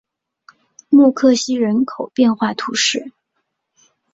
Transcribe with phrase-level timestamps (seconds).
[0.89, 3.11] 默克西人口变化图示